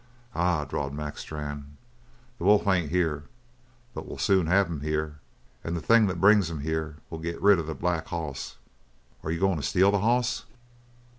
[0.33, 1.77] "Ah h!" drawled Mac Strann.
[2.39, 3.25] "The wolf ain't here,
[3.93, 5.19] but we'll soon have him here.
[5.63, 8.55] And the thing that brings him here will get rid of the black hoss."
[9.23, 10.45] "Are you goin' to steal the hoss?"